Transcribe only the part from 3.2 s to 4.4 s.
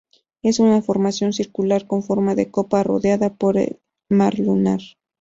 por el mar